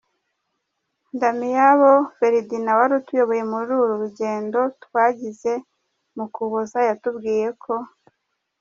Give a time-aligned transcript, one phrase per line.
[1.15, 3.93] Ndamiyabo Ferdinand wari utuyoboye muri uru.
[4.03, 5.51] rugendo twagize
[6.15, 7.73] mu Ukuboza yatubwiye ko.